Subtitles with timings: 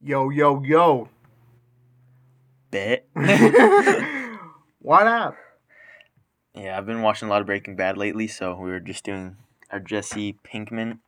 [0.00, 1.08] Yo, yo, yo.
[2.70, 3.06] Bet.
[4.78, 5.34] what up?
[6.54, 9.36] yeah, I've been watching a lot of Breaking Bad lately, so we were just doing
[9.72, 11.00] our Jesse Pinkman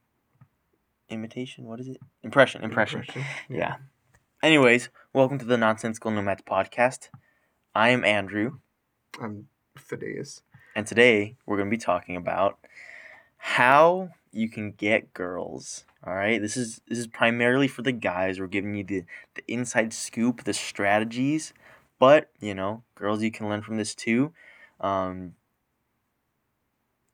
[1.09, 1.67] imitation.
[1.67, 1.99] What is it?
[2.25, 2.65] Impression.
[2.65, 3.05] Impression.
[3.49, 3.77] Yeah.
[4.43, 7.11] Anyways, welcome to the Nonsensical Nomads podcast.
[7.75, 8.59] I am Andrew,
[9.21, 9.47] I'm
[9.79, 10.43] Thaddeus.
[10.75, 12.59] and today we're going to be talking about
[13.37, 15.85] how you can get girls.
[16.07, 18.41] All right, this is this is primarily for the guys.
[18.41, 21.53] We're giving you the the inside scoop, the strategies,
[21.99, 24.33] but you know, girls, you can learn from this too.
[24.81, 25.35] Um,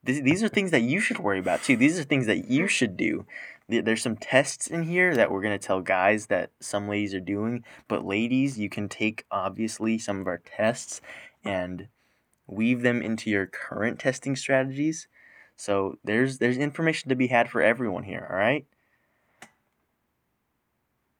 [0.03, 1.75] these, these are things that you should worry about too.
[1.75, 3.25] These are things that you should do.
[3.67, 7.65] There's some tests in here that we're gonna tell guys that some ladies are doing,
[7.89, 11.01] but ladies, you can take obviously some of our tests
[11.43, 11.89] and
[12.47, 15.09] weave them into your current testing strategies.
[15.57, 18.27] So there's there's information to be had for everyone here.
[18.29, 18.65] All right.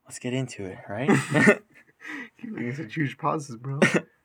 [0.06, 0.78] Let's get into it.
[0.88, 1.10] Right.
[2.44, 3.80] You making such huge pauses, bro.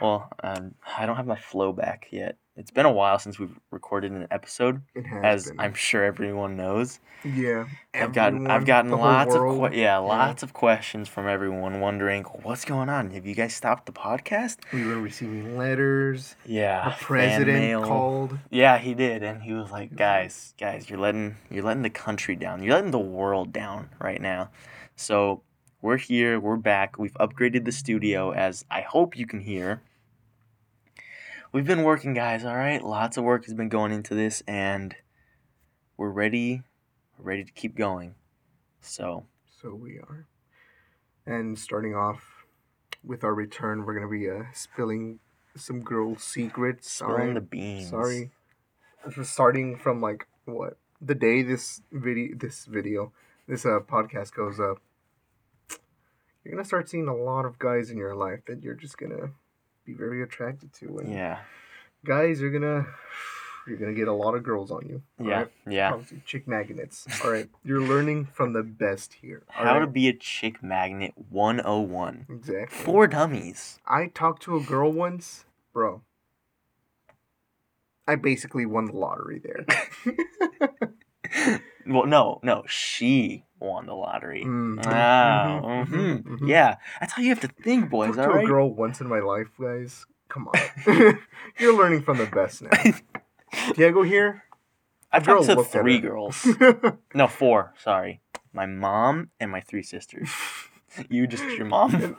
[0.00, 2.36] well, um, I don't have my flow back yet.
[2.56, 5.58] It's been a while since we've recorded an episode, It has as been.
[5.60, 7.00] I'm sure everyone knows.
[7.24, 7.64] yeah.
[7.92, 12.64] I've gotten I've gotten lots of que- yeah, lots of questions from everyone wondering what's
[12.64, 13.10] going on.
[13.10, 14.58] Have you guys stopped the podcast?
[14.72, 16.36] We were receiving letters.
[16.46, 17.82] Yeah, The president mail.
[17.82, 18.38] called.
[18.50, 22.36] Yeah, he did, and he was like, "Guys, guys, you're letting you're letting the country
[22.36, 22.62] down.
[22.62, 24.50] You're letting the world down right now."
[24.94, 25.42] So
[25.84, 26.40] we're here.
[26.40, 26.98] We're back.
[26.98, 29.82] We've upgraded the studio, as I hope you can hear.
[31.52, 32.42] We've been working, guys.
[32.42, 34.96] All right, lots of work has been going into this, and
[35.98, 36.62] we're ready.
[37.18, 38.14] We're ready to keep going.
[38.80, 39.26] So
[39.60, 40.26] So we are.
[41.26, 42.46] And starting off
[43.04, 45.18] with our return, we're going to be uh, spilling
[45.54, 46.90] some girl secrets.
[46.90, 47.34] spilling alright?
[47.34, 47.90] the beans.
[47.90, 48.30] Sorry.
[49.22, 53.12] Starting from like what the day this video, this video,
[53.46, 54.80] this uh podcast goes up.
[56.44, 59.30] You're gonna start seeing a lot of guys in your life that you're just gonna
[59.84, 61.40] be very attracted to, and Yeah.
[62.04, 62.86] guys, you're gonna
[63.66, 65.02] you're gonna get a lot of girls on you.
[65.18, 65.24] Yeah.
[65.24, 65.52] alright?
[65.66, 65.92] Yeah.
[65.94, 67.06] Obviously, chick magnets.
[67.24, 69.42] All right, you're learning from the best here.
[69.48, 72.76] How to be a chick magnet 101 exactly.
[72.84, 73.78] for dummies.
[73.86, 76.02] I talked to a girl once, bro.
[78.06, 79.64] I basically won the lottery there.
[81.86, 84.44] Well, no, no, she won the lottery.
[84.44, 86.48] Mhm, Ah, mhm, hmm mhm, mhm.
[86.48, 88.18] yeah, that's how you have to think, boys.
[88.18, 90.06] All to a girl once in my life, guys.
[90.28, 90.60] Come on,
[91.58, 92.70] you're learning from the best now.
[93.74, 94.44] Diego here.
[95.12, 96.44] I've talked to three girls.
[97.14, 97.72] No, four.
[97.78, 98.20] Sorry,
[98.52, 100.28] my mom and my three sisters.
[101.08, 102.16] you just your mom.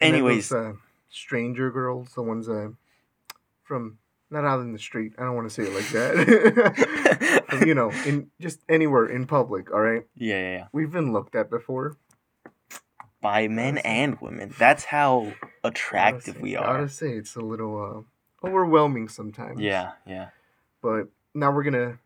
[0.00, 0.72] Anyways, those, uh,
[1.08, 2.68] stranger girls, the ones uh,
[3.62, 3.98] from
[4.30, 5.12] not out in the street.
[5.18, 7.62] I don't want to say it like that.
[7.66, 9.72] you know, in just anywhere in public.
[9.72, 10.66] All right, yeah, yeah, yeah.
[10.72, 11.96] we've been looked at before.
[13.20, 14.54] By men say- and women.
[14.58, 15.32] That's how
[15.64, 16.66] attractive Gotta we are.
[16.66, 18.06] I Gotta say, it's a little
[18.42, 19.60] uh, overwhelming sometimes.
[19.60, 20.28] Yeah, yeah.
[20.82, 21.98] But now we're gonna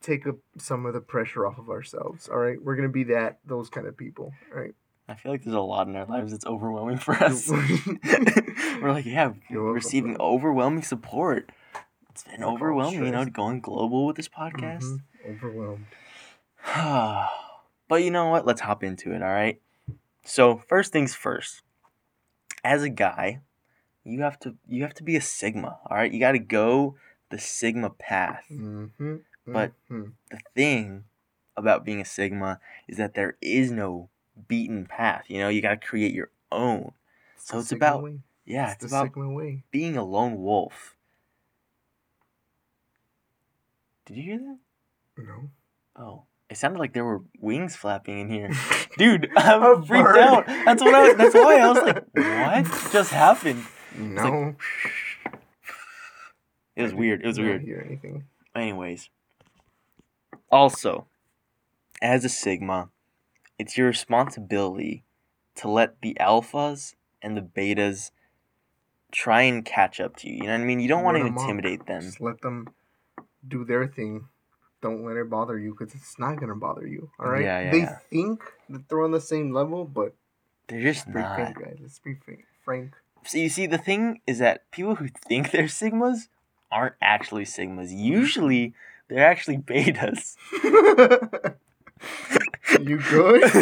[0.00, 2.28] take up some of the pressure off of ourselves.
[2.28, 4.32] All right, we're gonna be that those kind of people.
[4.52, 4.74] All right.
[5.10, 7.48] I feel like there's a lot in our lives that's overwhelming for us.
[8.82, 11.50] We're like, yeah, You're receiving overwhelming support.
[12.18, 14.82] It's been We're overwhelming, you know, going global with this podcast.
[14.82, 15.86] Mhm, Overwhelmed.
[17.88, 18.44] but you know what?
[18.44, 19.60] Let's hop into it, all right?
[20.24, 21.62] So, first things first.
[22.64, 23.42] As a guy,
[24.02, 26.12] you have to you have to be a sigma, all right?
[26.12, 26.96] You got to go
[27.30, 28.46] the sigma path.
[28.50, 29.16] Mm-hmm.
[29.46, 30.14] But- mhm.
[30.32, 31.04] The thing
[31.56, 32.58] about being a sigma
[32.88, 34.10] is that there is no
[34.48, 35.26] beaten path.
[35.28, 36.94] You know, you got to create your own.
[37.36, 38.18] So the it's Sigma about way.
[38.44, 39.62] yeah, it's it's about Sigma way.
[39.70, 40.96] being a lone wolf.
[44.08, 44.58] Did you hear that?
[45.24, 45.50] No.
[45.96, 48.50] Oh, it sounded like there were wings flapping in here,
[48.98, 49.28] dude.
[49.36, 50.18] I'm freaked bird.
[50.18, 50.46] out.
[50.46, 51.08] That's what I.
[51.08, 53.64] was, That's why I was like, what just happened?
[53.96, 54.56] No.
[56.76, 57.22] It was weird.
[57.22, 57.62] It was weird.
[57.62, 58.24] Hear anything?
[58.54, 59.10] Anyways,
[60.48, 61.06] also,
[62.00, 62.90] as a sigma,
[63.58, 65.02] it's your responsibility
[65.56, 68.12] to let the alphas and the betas
[69.10, 70.36] try and catch up to you.
[70.36, 70.78] You know what I mean?
[70.78, 71.42] You don't want to Let 'em off.
[71.42, 72.02] intimidate them.
[72.02, 72.68] Just let them
[73.46, 74.26] do their thing.
[74.80, 77.10] Don't let it bother you because it's not gonna bother you.
[77.18, 77.44] All right.
[77.44, 80.14] Yeah, yeah, they think that they're on the same level, but
[80.68, 81.34] They're just let's not.
[81.34, 81.78] frank, guys.
[81.80, 82.16] Let's be
[82.64, 82.94] frank.
[83.24, 86.28] So you see, the thing is that people who think they're sigmas
[86.70, 87.88] aren't actually sigmas.
[87.90, 88.74] Usually,
[89.08, 90.36] they're actually betas.
[92.80, 93.40] you good?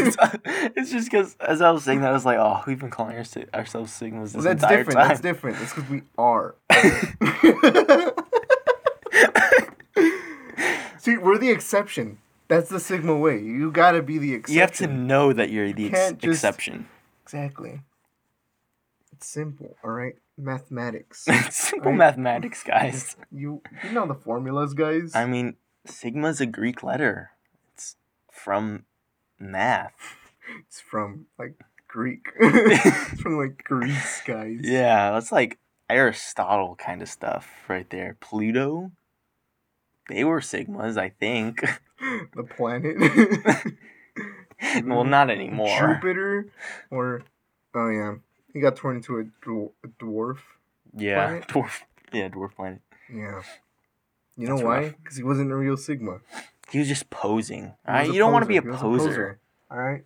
[0.77, 3.17] it's, just because as I was saying that, I was like, oh, we've been calling
[3.17, 4.99] ourselves sigmas this Well, that's entire different.
[4.99, 5.09] time.
[5.09, 5.57] That's different.
[5.63, 6.55] It's because we are.
[11.07, 12.19] See, we're the exception.
[12.49, 13.39] That's the Sigma way.
[13.41, 14.55] You gotta be the exception.
[14.57, 16.89] You have to know that you're the ex- just- exception.
[17.23, 17.83] Exactly.
[19.13, 20.17] It's simple, all right?
[20.37, 21.25] Mathematics.
[21.51, 21.99] Simple Right.
[21.99, 23.17] mathematics, guys.
[23.31, 25.15] you you know the formulas, guys.
[25.15, 25.55] I mean,
[25.87, 27.31] sigma's a Greek letter.
[27.73, 27.95] It's
[28.33, 28.85] from
[29.39, 30.17] math.
[30.59, 31.55] it's from like
[31.87, 32.27] Greek.
[32.41, 34.59] it's from like Greece, guys.
[34.65, 38.17] Yeah, that's like Aristotle kind of stuff right there.
[38.21, 38.91] Pluto,
[40.09, 41.65] they were sigmas, I think.
[42.35, 42.95] The planet.
[44.85, 45.95] well, not anymore.
[45.95, 46.47] Jupiter,
[46.91, 47.23] or
[47.75, 48.17] oh yeah,
[48.53, 50.37] he got turned into a, dwar- a dwarf.
[50.95, 51.49] Yeah, planet?
[51.49, 51.81] dwarf.
[52.13, 52.83] Yeah, dwarf planet.
[53.11, 53.41] Yeah.
[54.37, 54.89] You know That's why?
[55.03, 56.21] Because he wasn't a real Sigma.
[56.71, 57.75] He was just posing.
[57.89, 59.41] All right, you don't want to be a He was poser.
[59.71, 60.05] All right.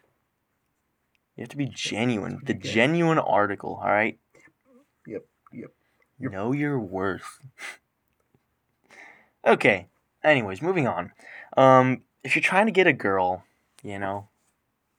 [1.37, 2.41] You have to be genuine.
[2.45, 3.81] The genuine article.
[3.83, 4.19] All right.
[5.07, 5.71] Yep, yep,
[6.21, 6.33] yep.
[6.33, 7.41] Know your worth.
[9.45, 9.89] okay.
[10.23, 11.13] Anyways, moving on.
[11.57, 13.45] Um, if you're trying to get a girl,
[13.83, 14.29] you know,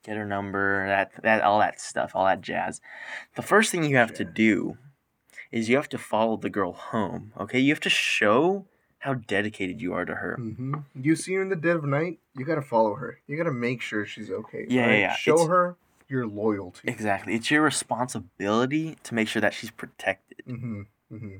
[0.03, 2.81] get her number, that that all that stuff, all that jazz.
[3.35, 4.77] The first thing you have to do
[5.51, 7.33] is you have to follow the girl home.
[7.39, 8.65] Okay, you have to show
[8.99, 10.35] how dedicated you are to her.
[10.39, 13.19] hmm You see her in the dead of night, you gotta follow her.
[13.27, 14.65] You gotta make sure she's okay.
[14.69, 14.99] Yeah, alright?
[14.99, 15.15] yeah, yeah.
[15.15, 15.75] Show It's- her
[16.07, 16.81] your loyalty.
[16.89, 17.33] Exactly.
[17.35, 20.41] It's your responsibility to make sure that she's protected.
[20.45, 21.37] hmm hmm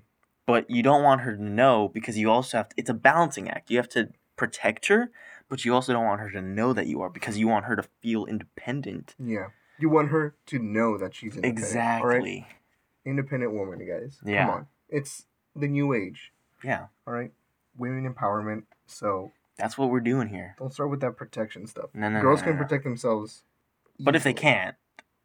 [0.52, 3.50] But you don't want her to know because you also have to, it's a balancing
[3.50, 3.72] act.
[3.72, 5.10] You have to protect her,
[5.48, 7.76] but you also don't want her to know that you are because you want her
[7.78, 9.16] to feel independent.
[9.18, 9.48] Yeah.
[9.80, 11.58] You want her to know that she's independent.
[11.58, 12.48] Exactly.
[13.06, 14.20] Independent woman, guys.
[14.26, 14.46] Yeah.
[14.46, 14.68] Come on.
[14.90, 15.26] It's
[15.56, 16.34] the new age.
[16.64, 16.88] Yeah.
[17.08, 17.32] All right.
[17.78, 18.64] Women empowerment.
[18.86, 20.56] So That's what we're doing here.
[20.60, 21.92] don't start with that protection stuff.
[21.94, 22.68] No, no, Girls no, can no, no.
[22.68, 23.44] protect themselves.
[24.00, 24.76] But if they can't,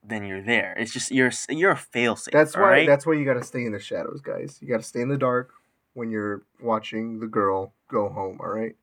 [0.08, 0.74] then you're there.
[0.78, 2.30] It's just you're you're a failsafe.
[2.32, 2.62] That's why.
[2.62, 2.86] right?
[2.86, 4.58] That's why you gotta stay in the shadows, guys.
[4.60, 5.52] You gotta stay in the dark
[5.94, 8.38] when you're watching the girl go home.
[8.40, 8.76] All right.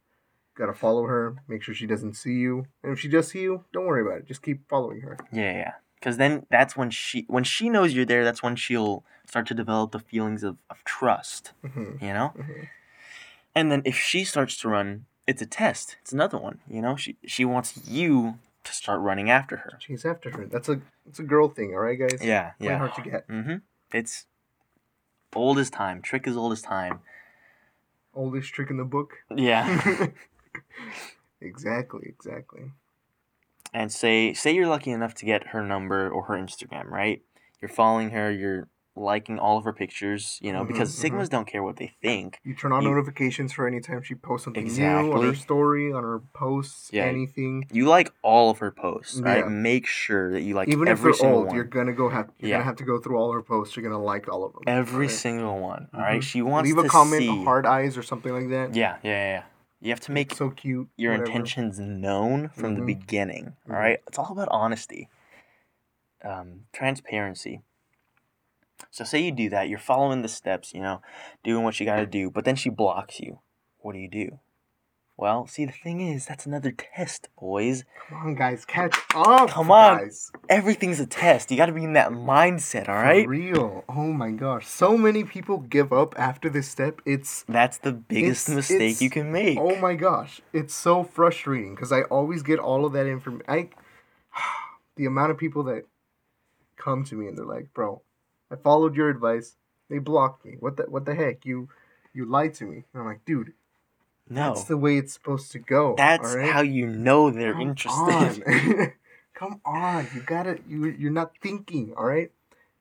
[0.55, 1.35] Gotta follow her.
[1.47, 2.65] Make sure she doesn't see you.
[2.83, 4.27] And if she does see you, don't worry about it.
[4.27, 5.17] Just keep following her.
[5.31, 5.71] Yeah, yeah.
[5.95, 8.23] Because then that's when she when she knows you're there.
[8.23, 11.53] That's when she'll start to develop the feelings of, of trust.
[11.63, 12.27] hmm You know.
[12.35, 12.63] hmm
[13.55, 15.95] And then if she starts to run, it's a test.
[16.01, 16.59] It's another one.
[16.67, 19.77] You know, she she wants you to start running after her.
[19.80, 20.45] Chase after her.
[20.45, 20.81] That's a.
[21.07, 21.74] It's a girl thing.
[21.74, 22.19] All right, guys.
[22.21, 22.77] Yeah, yeah.
[22.77, 23.27] hard to get.
[23.27, 23.56] Mm-hmm.
[23.94, 24.25] It's
[25.36, 26.01] old as time.
[26.01, 27.00] Trick is old as time.
[28.15, 29.15] Oldest trick in the book.
[29.36, 30.07] Yeah.
[31.42, 32.06] exactly.
[32.07, 32.71] Exactly.
[33.74, 37.21] and say say you're lucky enough to get her number or her Instagram, right?
[37.62, 38.31] You're following her.
[38.31, 40.38] You're liking all of her pictures.
[40.42, 41.10] You know, Mhm, because mhm.
[41.12, 42.40] Sigmas don't care what they think.
[42.44, 45.92] You turn on You- notifications for any time she posts something new on her story,
[45.92, 47.06] on her posts, Yeah.
[47.06, 47.66] anything.
[47.72, 49.40] You like all of her posts, right?
[49.40, 49.50] Yeah.
[49.50, 51.56] Make sure that you like Even if every they're single old, one.
[51.56, 52.56] you're gonna go have you're Yeah.
[52.57, 53.75] gonna have to go through all her posts.
[53.75, 54.62] You're gonna like all of them.
[54.68, 55.10] Every alright?
[55.12, 55.88] single one.
[55.94, 56.19] All right.
[56.22, 56.24] Mhm.
[56.24, 57.44] She wants to Leave a comment, see.
[57.44, 58.75] hard eyes or something like that.
[58.75, 59.44] Yeah, yeah, yeah.
[59.81, 60.88] You have to make so cute.
[60.95, 61.25] your whatever.
[61.25, 62.86] intentions known from the Mhm.
[62.86, 63.54] beginning.
[63.69, 65.10] All right, it's all about honesty,
[66.24, 67.62] um, transparency.
[68.91, 71.01] So say you do that, you're following the steps, you know,
[71.44, 73.39] doing what you got to do, but then she blocks you.
[73.80, 74.39] What do you do?
[75.15, 77.83] Well, see, the thing is, that's another test, boys.
[78.09, 79.47] Come on, guys, catch up.
[79.51, 80.00] Come on.
[80.00, 80.31] guys.
[80.50, 81.51] Everything's a test.
[81.51, 83.24] You got to be in that mindset, all right?
[83.25, 83.83] For real.
[83.88, 87.00] Oh my gosh, so many people give up after this step.
[87.06, 89.59] It's That's the biggest mistake it's- you can make.
[89.59, 93.45] oh my gosh, it's so frustrating because I always get all of that information.
[93.47, 93.69] I
[94.95, 95.85] the amount of people that
[96.75, 98.02] come to me and they're like, "Bro,
[98.54, 99.56] I followed your advice.
[99.90, 100.57] They blocked me.
[100.60, 101.45] What the what the heck?
[101.45, 101.69] You
[102.14, 103.54] you lied to me." And I'm like, "Dude,
[104.30, 108.44] no, that's the way it's supposed to go." that's how you know they're Come interested.
[108.45, 108.94] on.
[109.33, 112.31] Come on, you gotta you you're not thinking, all right.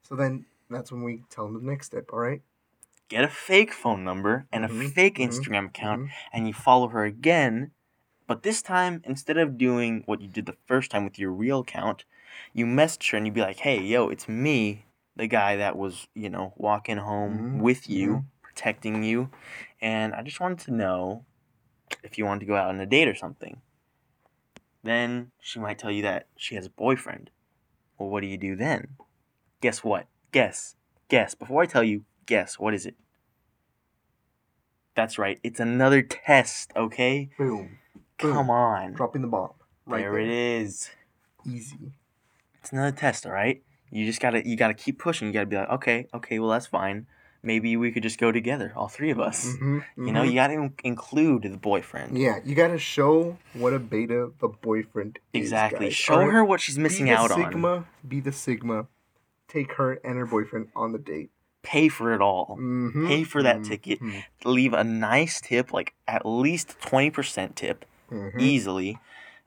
[0.02, 2.42] So then that's when we tell them the next step, all right.
[3.08, 6.10] Get a fake phone number and a Mhm, fake mhm, Instagram account Mhm.
[6.32, 7.72] and you follow her again,
[8.26, 11.60] but this time instead of doing what you did the first time with your real
[11.60, 12.04] account,
[12.52, 14.84] you message her and you'd be like, "Hey, yo, it's me,
[15.16, 19.30] the guy that was, you know, walking home Mhm, with you, protecting you,
[19.80, 21.24] and I just wanted to know
[22.02, 23.60] if you wanted to go out on a date or something."
[24.82, 27.30] Then she might tell you that she has a boyfriend.
[27.98, 28.96] Well, what do you do then?
[29.60, 30.08] Guess what?
[30.32, 30.76] Guess.
[31.08, 31.34] Guess.
[31.34, 32.58] Before I tell you, guess.
[32.58, 32.96] What is it?
[34.94, 35.38] That's right.
[35.42, 37.30] It's another test, okay?
[37.38, 37.78] Boom,
[38.18, 38.32] Boom.
[38.32, 38.92] Come on.
[38.92, 39.52] dropping the bomb
[39.86, 40.20] right there, there.
[40.20, 40.90] it is.
[41.46, 41.92] Easy.
[42.60, 43.62] It's another test, all right?
[43.92, 45.28] You just gotta you gotta keep pushing.
[45.28, 47.06] You gotta be like, okay, okay, well that's fine.
[47.44, 49.54] Maybe we could just go together, all three of us.
[49.58, 52.16] hmm You know, you gotta in- include the boyfriend.
[52.16, 55.42] Yeah, you gotta show what a beta the boyfriend is.
[55.42, 55.86] exactly.
[55.86, 57.52] guys, Show her what she's missing out Sigma, on.
[57.52, 58.86] Sigma, be the Sigma.
[59.48, 61.30] Take her and her boyfriend on the date.
[61.62, 62.56] Pay for it all.
[62.58, 64.00] Mhm, Pay for that mhm, ticket.
[64.00, 64.24] mhm.
[64.44, 67.84] Leave a nice tip, like at least twenty percent tip.
[68.10, 68.40] Mhm.
[68.40, 68.98] easily,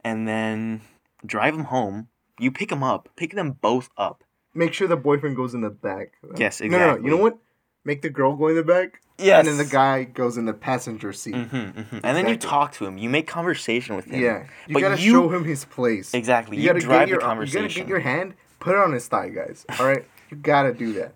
[0.03, 0.81] and then
[1.25, 2.07] drive them home.
[2.39, 4.23] You pick them up, pick them both up.
[4.55, 6.13] Make sure the boyfriend goes in the back.
[6.37, 7.03] Yes, No, no, no.
[7.03, 7.37] You know what?
[7.83, 9.39] Make the girl go in the back, Yes.
[9.39, 11.35] and then the guy goes in the passenger seat.
[11.35, 12.97] hmm hmm And then you talk to him.
[12.97, 14.19] You make conversation with him.
[14.23, 16.11] Yeah, you But gotta you- show him his place.
[16.15, 16.57] Exactly.
[16.57, 19.07] You, gotta drive get your, the You gotta get your hand, put it on his
[19.07, 19.65] thigh, guys.
[19.79, 21.13] All right, you gotta do that.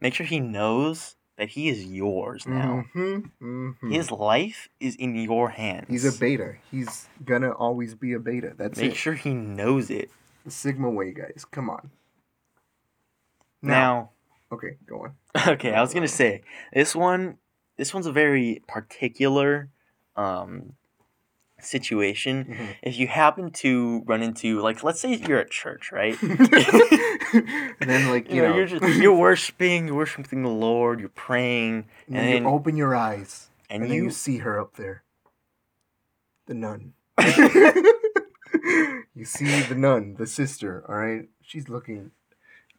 [0.00, 2.84] Make sure he knows that he is yours now.
[2.96, 5.86] Mm-hmm, hmm His life is in your hands.
[5.88, 6.54] He's a beta.
[6.70, 8.54] He's gonna always be a beta.
[8.58, 8.82] That's it.
[8.82, 8.96] Make it.
[8.96, 10.10] sure he knows it.
[10.44, 11.44] The Sigma way, guys.
[11.48, 11.90] Come on.
[13.62, 14.10] Now,
[14.52, 15.12] okay, go on.
[15.48, 17.38] okay, I was gonna say this one.
[17.76, 19.70] This one's a very particular
[20.16, 20.74] um,
[21.60, 22.44] situation.
[22.44, 22.68] Mhm.
[22.82, 26.20] If you happen to run into, like, let's say you're at church, right?
[26.22, 31.00] and then, like you, you know, know, you're just you're worshiping, you're worshiping the Lord,
[31.00, 34.58] you're praying, and and then you open your eyes, and, and, you you see her
[34.60, 35.02] up there,
[36.46, 36.94] the nun.
[39.14, 40.84] you see the nun, the sister.
[40.88, 42.12] All right, she's looking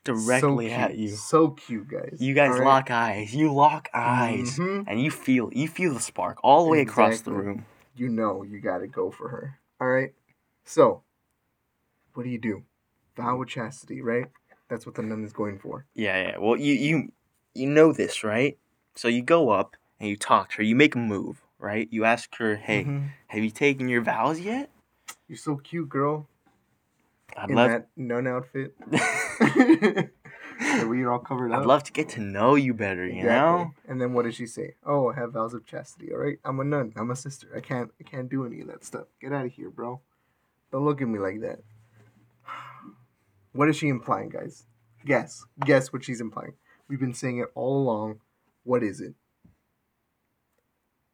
[0.04, 1.10] directly so at you.
[1.10, 2.18] So cute, guys.
[2.20, 2.66] You guys right?
[2.66, 3.34] lock eyes.
[3.36, 4.86] You lock eyes, Mhm.
[4.88, 7.66] and you feel you feel the spark all the way across the room.
[7.96, 9.60] You know you gotta go for her.
[9.82, 10.14] All right.
[10.64, 11.04] So,
[12.14, 12.64] what do you do?
[13.16, 14.28] Vow of chastity, right?
[14.70, 15.86] That's what the nun is going for.
[15.96, 16.38] Yeah, yeah.
[16.38, 17.12] Well, you you
[17.54, 18.58] you know this, right?
[18.96, 20.64] So you go up and you talk to her.
[20.64, 21.88] You make a move, right?
[21.92, 23.10] You ask her, "Hey, Mhm.
[23.28, 24.70] have you taken your vows yet?"
[25.28, 26.28] You're so cute, girl.
[27.38, 28.76] I'd in love that nun outfit.
[30.90, 31.60] way you're all covered up.
[31.60, 33.08] I'd love to get to know you better.
[33.08, 33.72] You know.
[33.88, 34.76] And then what does she say?
[34.86, 36.12] Oh, I have vows of chastity.
[36.12, 36.94] All right, I'm a nun.
[36.96, 37.48] I'm a sister.
[37.56, 37.92] I can't.
[38.00, 39.08] I can't do any of that stuff.
[39.22, 40.02] Get out of here, bro.
[40.72, 41.60] Don't look at me like that.
[43.52, 44.68] What is she implying, guys?
[45.08, 45.44] Guess.
[45.66, 46.54] Guess what she's implying.
[46.88, 48.20] We've been saying it all along.
[48.64, 49.16] What is it?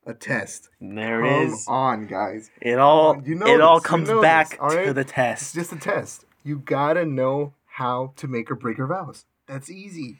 [0.05, 0.69] A test.
[0.79, 1.65] There Come it is.
[1.67, 2.51] on, guys.
[2.61, 4.93] It all You know it all this, you comes know back this, all to right?
[4.95, 6.25] the It's just a test.
[6.43, 9.25] You gotta know how to make her break her vows.
[9.47, 10.17] That's easy.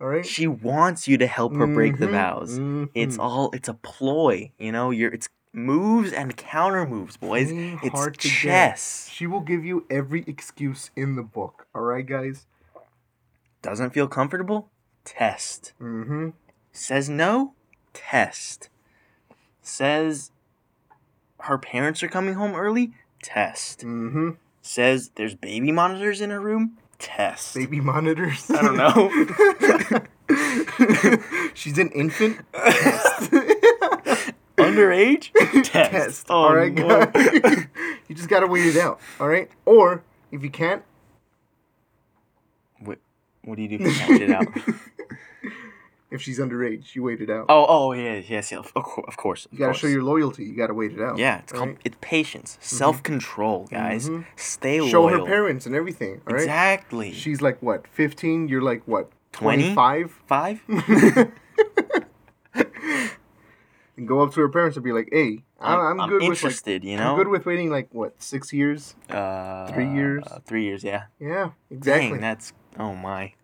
[0.00, 0.26] All right.
[0.26, 2.58] She wants you to help her break the Mhm, vows.
[2.94, 3.20] It's mhm.
[3.20, 4.90] all it's a ploy, you know.
[4.90, 7.50] You're it's moves and counter moves, boys.
[7.50, 8.34] Ain't It's hard to get.
[8.36, 9.08] chess.
[9.10, 11.66] She will give you every excuse in the book.
[11.74, 12.46] All right, guys.
[13.62, 14.70] Doesn't feel comfortable?
[15.04, 15.72] Test.
[15.80, 16.30] Mm-hmm.
[16.72, 17.54] Says no?
[17.92, 18.68] Test.
[19.68, 20.32] Says
[21.40, 22.94] her parents are coming home early?
[23.22, 23.80] Test.
[23.80, 24.30] Mm-hmm.
[24.62, 26.78] Says there's baby monitors in her room?
[26.98, 27.54] Test.
[27.54, 28.50] Baby monitors.
[28.50, 29.10] I don't know.
[31.54, 32.40] She's an infant.
[34.56, 35.32] Underage?
[35.64, 35.70] Test.
[35.70, 36.26] Test.
[36.30, 37.00] Oh, all right, no.
[38.08, 39.00] you just gotta wait it out.
[39.20, 39.50] All right.
[39.66, 40.82] Or if you can't,
[42.80, 42.98] What,
[43.44, 44.46] what do you do if you can't wait it out?
[46.10, 47.46] If she's underage, you wait it out.
[47.48, 49.46] Oh, oh, yeah, yes, yeah, of, cour- of course.
[49.50, 49.80] You gotta course.
[49.80, 50.44] show your loyalty.
[50.44, 51.18] You gotta wait it out.
[51.18, 51.78] Yeah, it's called, right?
[51.84, 54.08] it's patience, self control, guys.
[54.08, 54.24] Mhm.
[54.36, 55.18] Stay Show loyal.
[55.18, 56.20] Show her parents and everything.
[56.26, 56.42] All right.
[56.42, 57.12] Exactly.
[57.12, 58.48] She's like what, fifteen?
[58.48, 60.10] You're like what, twenty-five?
[60.26, 60.62] Five?
[63.96, 66.84] and go up to her parents and be like, "Hey, I'm, I'm, good with like,
[66.84, 68.94] you know, I'm good with waiting like what six years?
[69.10, 70.24] uh, three years?
[70.26, 71.04] uh, three years, yeah.
[71.18, 72.10] Yeah, exactly.
[72.10, 73.34] Dang, that's oh my.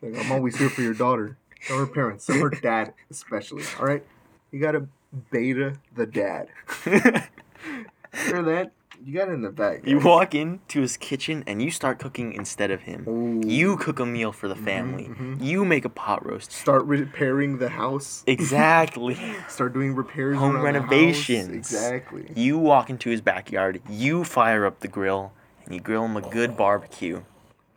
[0.00, 1.38] Like, I'm always here for your daughter.
[1.66, 3.62] Tell her parents, her dad especially.
[3.78, 4.04] All right,
[4.50, 4.86] you gotta
[5.30, 6.48] beta the dad.
[6.84, 8.70] Hear that?
[9.04, 9.86] You got it in the back.
[9.86, 10.04] you guys.
[10.04, 13.04] walk into his kitchen and you start cooking instead of him.
[13.08, 13.46] Ooh.
[13.46, 15.08] You cook a meal for the family.
[15.08, 15.42] mhm.
[15.44, 16.52] You make a pot roast.
[16.52, 18.22] start repairing the house.
[18.26, 19.18] Exactly.
[19.48, 20.38] Start doing repairs.
[20.38, 20.90] Home around the house.
[20.90, 21.54] renovations.
[21.56, 22.30] Exactly.
[22.34, 23.82] you walk into his backyard.
[23.90, 25.32] You fire up the grill
[25.66, 27.22] and you grill him a good barbecue.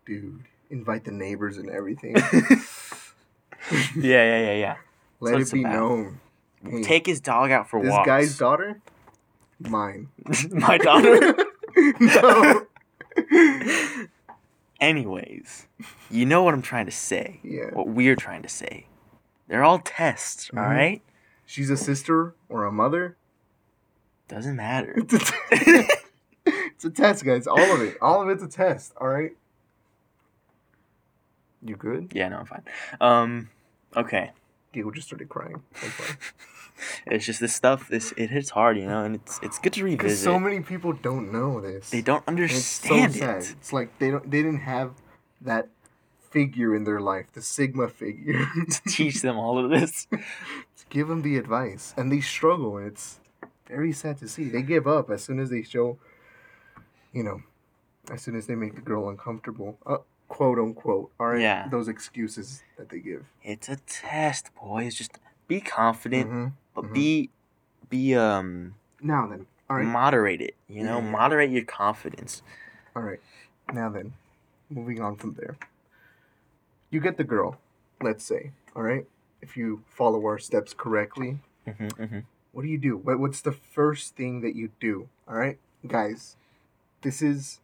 [0.05, 2.15] Dude, invite the neighbors and everything.
[3.95, 4.75] Yeah, yeah, yeah, yeah.
[5.19, 5.73] Let it be about.
[5.73, 6.19] known.
[6.63, 8.05] Hey, Take his dog out for this walks.
[8.07, 8.79] This guy's daughter,
[9.59, 10.09] mine.
[10.51, 11.35] My daughter.
[11.99, 12.65] no.
[14.79, 15.65] Anyways,
[16.11, 17.39] you know what I'm trying to say.
[17.43, 17.71] Yeah.
[17.73, 18.85] What we're trying to say.
[19.47, 20.69] They're all tests, all Mhm.
[20.69, 21.01] right?
[21.45, 23.17] She's a sister or a mother.
[24.27, 24.93] Doesn't matter.
[24.97, 25.87] It's a, t-
[26.45, 27.47] it's a test, guys.
[27.47, 27.97] All of it.
[28.01, 28.93] All of it's a test.
[28.99, 29.31] All right.
[31.63, 32.11] You good?
[32.13, 32.63] yeah, no, I'm fine.
[33.01, 33.49] Um,
[33.95, 34.31] okay.
[34.73, 35.63] Diego just started crying.
[37.07, 37.87] It's just this stuff.
[37.89, 40.23] This it hits hard, you know, and it's it's good to Because revisit.
[40.23, 41.89] so many people don't know this.
[41.89, 43.13] they don't And it's so understand
[43.47, 43.57] sad.
[43.57, 44.29] It's like they don't.
[44.29, 44.91] They didn't have
[45.41, 45.69] that
[46.29, 50.05] figure in their life, the Sigma figure, To teach them all of this.
[50.11, 50.19] to
[50.91, 53.19] give them the advice, and they struggle, and it's
[53.67, 54.43] very sad to see.
[54.47, 55.97] They give up as soon as they show,
[57.11, 57.41] you know,
[58.11, 61.11] as soon as they make the girl uncomfortable, uh, quote unquote.
[61.19, 61.67] All right, Yeah.
[61.69, 63.25] those excuses that they give.
[63.43, 64.95] It's a test, boys.
[64.95, 66.53] Just be confident, Mhm.
[66.73, 66.93] but mhm.
[66.93, 67.29] be
[67.89, 69.85] be um Now then, All right.
[69.85, 70.55] moderate it.
[70.67, 71.09] You know, Yeah.
[71.11, 72.41] moderate your confidence.
[72.95, 73.21] All right.
[73.71, 74.13] Now then,
[74.69, 75.55] moving on from there.
[76.89, 77.59] You get the girl,
[78.01, 78.51] let's say.
[78.75, 79.05] All right.
[79.41, 82.19] If you follow our steps correctly, hmm hmm
[82.53, 82.97] what do you do?
[82.97, 85.09] What, what's the first thing that you do?
[85.27, 86.35] All right, guys.
[87.01, 87.59] This is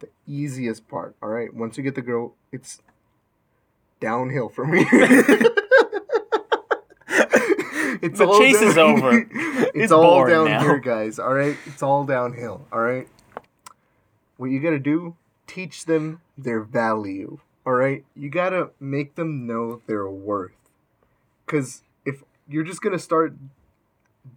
[0.00, 1.14] the easiest part.
[1.22, 1.52] All right.
[1.52, 2.80] Once you get the girl, it's
[4.00, 4.86] downhill for me.
[8.00, 9.10] it's The chase is over.
[9.30, 10.60] it's, It's all down now.
[10.60, 11.18] here, guys.
[11.18, 11.56] All right.
[11.66, 12.66] It's all downhill.
[12.72, 13.08] All right.
[14.36, 15.16] What you gotta do?
[15.46, 17.38] Teach them their value.
[17.66, 18.04] All right.
[18.14, 20.52] You gotta make them know their worth.
[21.46, 23.34] Cause if you're just gonna start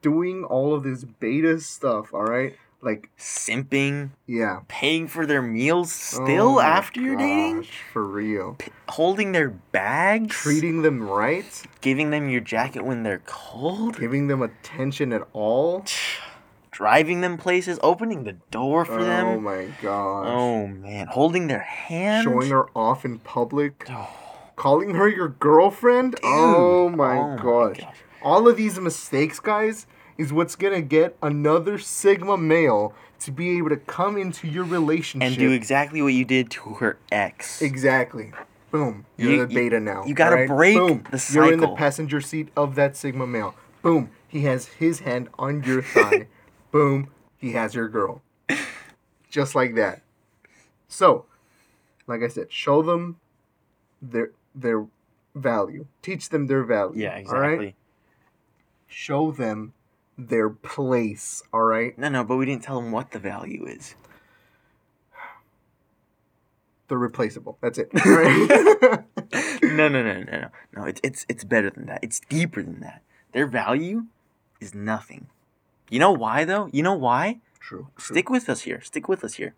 [0.01, 5.90] doing all of this beta stuff, all right, like Simping, yeah, paying for their meals
[6.20, 8.58] Oh still my after you're dating, for real,
[8.90, 14.42] holding their bags, treating them right, giving them your jacket when they're cold, giving them
[14.42, 15.86] attention at all.
[16.72, 19.28] driving them places, opening the door for oh them.
[19.28, 20.28] Oh my gosh.
[20.30, 24.10] Oh man, holding their hand, Showing her off in public, Oh,
[24.56, 26.16] calling her your girlfriend.
[26.24, 27.80] oh my oh gosh.
[27.80, 27.96] gosh.
[28.24, 29.86] All of these mistakes, guys,
[30.22, 35.28] is what's gonna get another Sigma male to be able to come into your relationship.
[35.28, 37.62] and do exactly what you did to her ex.
[37.62, 38.32] exactly.
[38.72, 39.06] Boom.
[39.18, 40.06] You're You- the beta now.
[40.06, 40.48] you gotta alright?
[40.48, 41.04] break Boom.
[41.12, 43.56] the You're in the passenger seat of that Sigma male.
[43.82, 44.10] Boom.
[44.28, 46.28] He has his hand on your thigh.
[46.72, 47.10] Boom.
[47.38, 48.22] He has your girl.
[49.30, 50.01] Just like that.
[50.88, 51.25] So,
[52.08, 53.18] like I said, show them
[54.01, 54.86] their their
[55.36, 55.86] value.
[56.01, 57.01] Teach them their value.
[57.04, 57.51] Yeah, All right.
[57.54, 57.75] exactly.
[58.88, 59.74] Show them
[60.18, 61.44] their place.
[61.53, 61.98] All right.
[61.98, 63.96] No, no, but we didn't tell them what the value is.
[66.88, 67.58] They're replaceable.
[67.62, 67.89] That's it.
[68.06, 69.03] Right.
[69.63, 70.84] no, no, no, no, no, no.
[70.84, 72.00] It's it's it's better than that.
[72.03, 73.01] It's deeper than that.
[73.32, 74.06] Their value
[74.60, 75.27] is nothing.
[75.89, 76.70] You know why though?
[76.72, 77.39] You know why?
[77.60, 77.88] true.
[77.98, 78.15] true.
[78.15, 78.82] Stick with us here.
[78.82, 79.53] Stick with us here.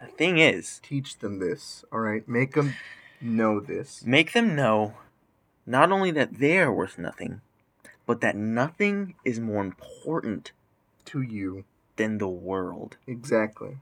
[0.00, 1.84] The thing is, Teach them this.
[1.92, 2.26] All right.
[2.26, 2.74] Make them
[3.20, 4.02] know this.
[4.06, 4.94] make them know
[5.66, 7.42] not only that they are worth nothing,
[8.10, 10.50] but that nothing is more important
[11.04, 11.62] To you.
[11.94, 12.96] than the world.
[13.06, 13.76] Exactly.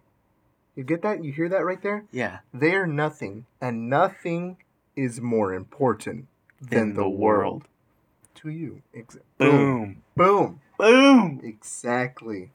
[0.76, 1.24] You get that?
[1.24, 2.04] You hear that right there?
[2.12, 2.40] Yeah.
[2.52, 4.58] They're nothing, and nothing
[4.94, 6.26] is more important
[6.60, 7.64] than, the, world.
[8.34, 8.82] to you.
[8.94, 10.02] Exa- Boom.
[10.14, 10.60] Boom.
[10.76, 11.40] Boom.
[11.42, 12.50] Exactly.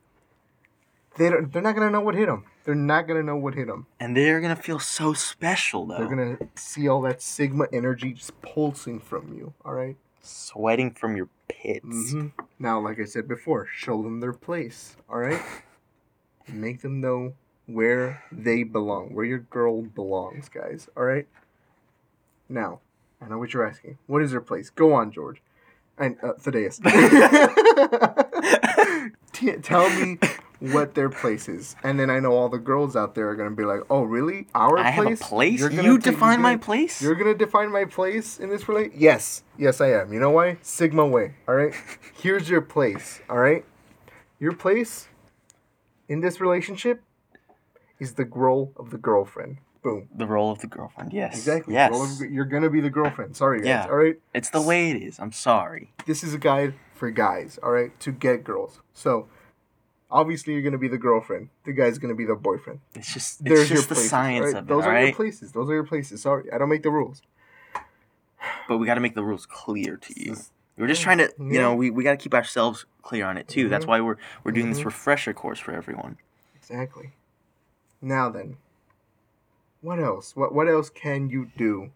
[1.18, 2.46] They don't, they're not gonna know what hit them.
[2.66, 3.88] They're not gonna know what hit them.
[4.00, 5.98] And they're gonna feel so special though.
[5.98, 9.54] They're gonna see all that sigma energy just pulsing from you.
[9.66, 9.98] All right?
[10.26, 11.28] sweating from your
[11.62, 12.14] pits.
[12.14, 12.32] Mhm.
[12.60, 14.96] Now, like I said before, show them their place.
[15.10, 15.42] All right?
[16.48, 17.34] Make them know
[17.66, 20.90] where they belong, where your girl belongs, guys.
[20.98, 21.28] All right?
[22.50, 22.80] Now,
[23.22, 23.98] I know what you're asking.
[24.08, 24.70] What is their place?
[24.70, 25.42] Go on, George.
[25.98, 26.80] And uh, Thaddeus.
[29.34, 30.18] T- tell me
[30.72, 33.52] what their place is, and then I know all the girls out there are gonna
[33.52, 34.48] be like, "Oh, really?
[34.56, 35.22] Our I have a place?
[35.60, 35.60] place.
[35.74, 37.02] You define my place.
[37.02, 38.94] You're gonna define my place in this relate?
[38.96, 40.14] Yes, yes, I am.
[40.14, 40.58] You know why?
[40.62, 41.36] Sigma way.
[41.48, 41.74] All right.
[42.22, 43.20] Here's your place.
[43.30, 43.66] All right.
[44.40, 45.10] Your place
[46.08, 47.04] in this relationship
[48.00, 49.58] is the role of the girlfriend.
[49.82, 50.08] Boom.
[50.16, 51.12] the role of the girlfriend.
[51.12, 51.36] Yes.
[51.36, 51.74] Exactly.
[51.74, 52.22] Yes.
[52.22, 53.36] Of- you're gonna be the girlfriend.
[53.36, 53.68] Sorry, guys.
[53.68, 53.88] Yeah.
[53.90, 54.16] All right.
[54.34, 55.20] It's the way it is.
[55.20, 55.92] I'm sorry.
[56.06, 57.60] This is a guide for guys.
[57.62, 58.80] All right, to get girls.
[58.94, 59.28] So.
[60.14, 61.50] Obviously, you're gonna be the girlfriend.
[61.66, 62.80] The guy's gonna be the boyfriend.
[62.94, 64.56] It's just it's There's your just the science right?
[64.58, 65.52] of it, Those are your places.
[65.52, 66.22] Those are your places.
[66.22, 67.24] Sorry, I don't make the rules.
[68.70, 70.36] But we got to make the rules clear to you.
[70.78, 73.48] We're just trying to, you know, we, we got to keep ourselves clear on it
[73.48, 73.70] too.
[73.70, 73.88] That's Mhm.
[73.88, 74.86] why we're we're doing this Mhm.
[74.86, 76.18] refresher course for everyone.
[76.56, 77.14] Exactly.
[78.02, 78.58] Now then,
[79.82, 80.36] what else?
[80.36, 81.90] What what else can you do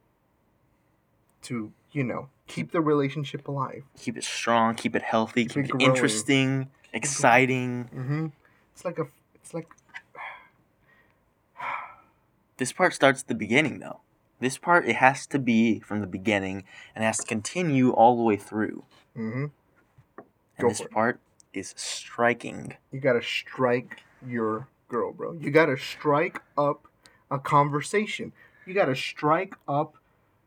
[1.44, 3.84] to you know keep the relationship alive?
[4.00, 7.90] Keep it strong, keep it healthy, Keep keep, it it interesting, exciting.
[7.96, 8.28] Mm-hmm.
[8.74, 9.68] It's like a it's like
[12.58, 14.02] This part starts at the beginning though.
[14.40, 16.64] This part it has to be from the beginning
[16.96, 18.84] and has to continue all the way through.
[19.16, 19.46] mm-hmm.
[20.60, 20.90] And this it.
[20.92, 21.20] part
[21.54, 22.76] is striking.
[22.92, 25.34] you gotta strike your girl, bro.
[25.34, 26.88] You gotta strike up
[27.30, 28.32] a conversation.
[28.66, 29.94] You gotta strike up.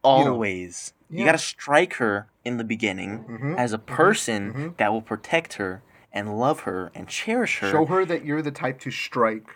[0.05, 0.93] know, Always.
[1.11, 1.25] You yeah.
[1.27, 4.77] got to strike her in the beginning Mhm, as a person mhm.
[4.77, 7.71] that will protect her and love her and cherish her.
[7.71, 9.49] Show her that you're the type to strike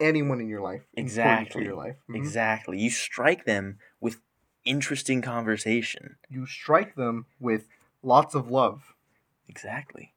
[0.00, 0.82] anyone in your life.
[0.94, 1.64] Exactly.
[1.64, 1.96] Your life.
[2.08, 2.16] Mhm.
[2.16, 2.78] Exactly.
[2.78, 4.20] You strike them with
[4.64, 6.16] interesting conversation.
[6.28, 7.68] You strike them with
[8.02, 8.94] lots of love.
[9.48, 10.12] Exactly.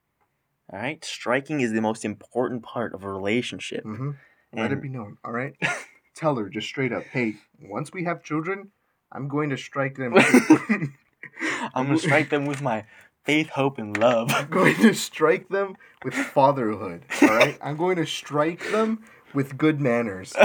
[0.71, 1.03] All right.
[1.03, 3.83] Striking is the most important part of a relationship.
[3.83, 4.11] Mm-hmm.
[4.53, 5.17] Let it be known.
[5.23, 5.55] All right.
[6.15, 7.03] Tell her just straight up.
[7.03, 8.71] Hey, once we have children,
[9.11, 10.13] I'm going to strike them.
[11.73, 12.85] I'm gonna strike them with my
[13.25, 14.31] faith, hope, and love.
[14.31, 17.03] I'm going to strike them with fatherhood.
[17.21, 17.57] All right.
[17.61, 19.03] I'm going to strike them
[19.33, 20.33] with good manners.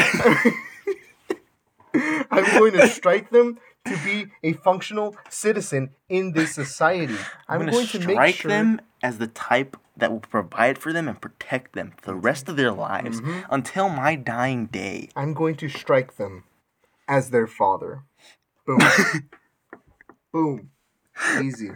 [1.95, 7.15] I'm going to strike them to be a functional citizen in this society.
[7.49, 10.93] I'm, I'm going to strike make sure them as the type that will provide for
[10.93, 13.45] them and protect them for the rest of their lives Mhm.
[13.51, 15.09] until my dying day.
[15.15, 16.45] I'm going to strike them
[17.07, 18.03] as their father.
[18.67, 18.81] Boom.
[20.33, 20.71] Boom.
[21.41, 21.71] Easy.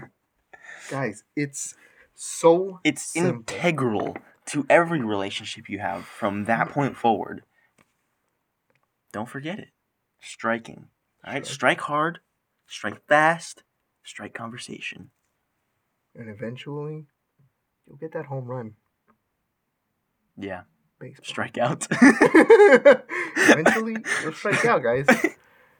[0.88, 1.74] Guys, it's
[2.14, 3.40] so It's simple.
[3.40, 7.42] integral to every relationship you have from that point forward.
[9.12, 9.68] Don't forget it.
[10.20, 10.88] Striking.
[11.24, 12.20] All right, strike hard,
[12.66, 13.62] strike fast,
[14.02, 15.10] strike conversation.
[16.14, 17.06] and eventually
[17.86, 18.74] you'll get that home run.
[20.36, 20.62] Yeah,
[20.98, 21.24] Baseball.
[21.24, 21.86] strike out.
[22.00, 25.06] eventually you'll strike out, guys.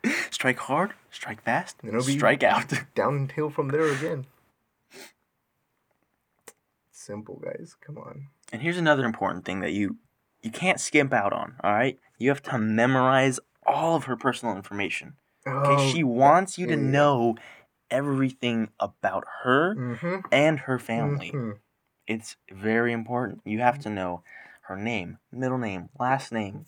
[0.31, 2.73] strike hard, strike fast, And it'll be- strike out.
[2.94, 4.27] Downhill from there again.
[7.09, 7.75] Simple, guys.
[7.85, 8.27] Come on.
[8.53, 9.97] And here's another important thing that you
[10.42, 11.99] you can't skimp out on, all right?
[12.18, 15.14] You have to memorize all of her personal information.
[15.47, 15.75] Okay?
[15.75, 17.35] Oh, she wants you to know
[17.90, 20.16] everything about her Mm-hmm.
[20.31, 21.33] and her family.
[21.35, 21.59] mhm.
[22.07, 23.40] It's very important.
[23.44, 24.23] You have to know
[24.68, 26.66] her name, middle name, last name.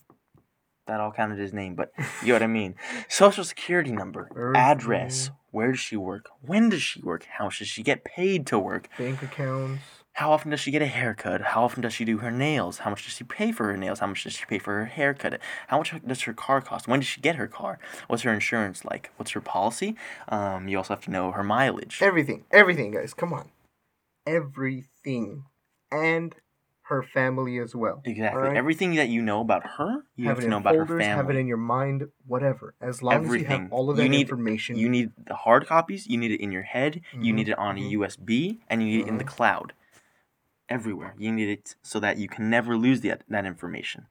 [0.87, 2.75] That all counted as name, but you know what I mean.
[3.09, 7.83] Social security number, address, where does she work, when does she work, how does she
[7.83, 9.83] get paid to work, Bank accounts.
[10.15, 12.91] How often does she get a haircut, how often does she do her nails, how
[12.91, 15.41] much does she pay for her nails, how much does she pay for her haircut,
[15.69, 18.85] how much does her car cost, when does she get her car, what's her insurance
[18.85, 19.97] like, what's her policy.
[20.29, 22.01] Um, you also have to know her mileage.
[22.03, 22.45] Everything.
[22.51, 23.15] Everything, guys.
[23.15, 23.51] Come on.
[24.27, 25.45] Everything.
[25.91, 26.35] And
[26.83, 28.03] her family as well.
[28.05, 28.41] Exactly.
[28.43, 28.57] Alright?
[28.57, 31.05] Everything that you know about her, you have, it to know about her family.
[31.05, 32.75] Have it in your mind, whatever.
[32.81, 34.77] As long as you have all of that You need- information.
[34.77, 37.59] You need the hard copies, you need it in your head, you Mhm, need it
[37.59, 39.29] on a USB, and you need it in the Mhm.
[39.29, 39.73] cloud.
[40.71, 41.15] Everywhere.
[41.19, 44.07] You need it so that you can never lose that, that information.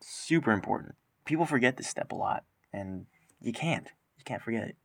[0.00, 0.94] Super important.
[1.24, 3.06] People forget this step a lot, and
[3.40, 3.88] you can't.
[4.16, 4.76] You can't forget it.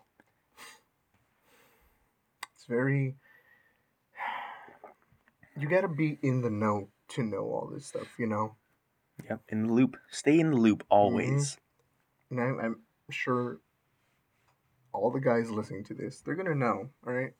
[2.55, 3.15] It's very.
[5.55, 8.55] You gotta be in the know to know all this stuff, you know?
[9.29, 9.41] Yep.
[9.49, 9.97] In the loop.
[10.09, 11.57] Stay in the loop always.
[12.31, 12.39] Mm-hmm.
[12.39, 12.75] And I'm, I'm
[13.11, 13.59] sure
[14.91, 17.33] all the guys listening to this, they're gonna know, alright?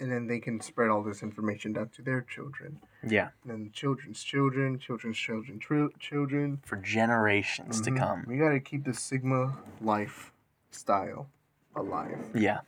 [0.00, 2.78] And then they can spread all this information down to their children.
[3.02, 3.30] Yeah.
[3.42, 6.60] And then children's children, children's children, tr- children.
[6.64, 7.84] For generations Mhm.
[7.84, 8.24] to come.
[8.28, 11.28] We gotta keep the Sigma lifestyle
[11.74, 12.30] alive.
[12.34, 12.60] Yeah.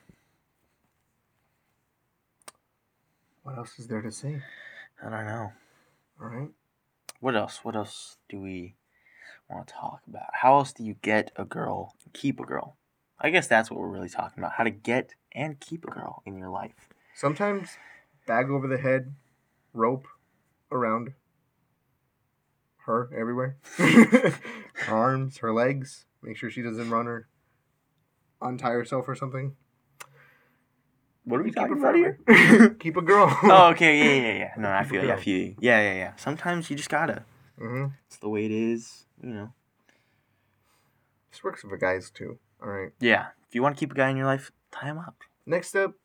[3.42, 4.42] What else is there to say?
[5.02, 5.52] I don't know.
[6.20, 6.50] Alright?
[7.20, 7.64] What else?
[7.64, 8.74] What else do we
[9.48, 10.30] want to talk about?
[10.34, 12.76] How else do you get a girl, keep a girl?
[13.20, 14.52] I guess that's what we're really talking about.
[14.54, 16.88] How to get and keep a girl in your life.
[17.20, 17.76] Sometimes
[18.26, 19.14] bag over the head,
[19.74, 20.06] rope
[20.72, 21.12] around
[22.86, 23.58] her everywhere.
[23.76, 24.32] her
[24.88, 26.06] arms, her legs.
[26.22, 27.28] Make sure she doesn't run or
[28.40, 29.54] untie herself or something.
[31.24, 32.70] What are we Keep talking about here?
[32.80, 33.28] Keep a girl.
[33.42, 34.52] oh, okay, yeah, yeah, yeah.
[34.56, 35.12] No, I feel you.
[35.12, 35.56] I feel you.
[35.60, 36.16] Yeah, yeah, yeah.
[36.16, 37.24] Sometimes you just gotta.
[37.58, 39.04] hmm It's the way it is.
[39.22, 39.52] You know.
[41.30, 42.38] This works for guys too.
[42.62, 42.92] All right.
[42.98, 43.26] Yeah.
[43.46, 45.16] If you want to keep a guy in your life, tie him up.
[45.44, 45.96] Next up,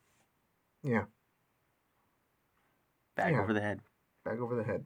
[3.16, 3.42] Bag Yeah.
[3.42, 3.82] over the head.
[4.24, 4.86] bag over the head.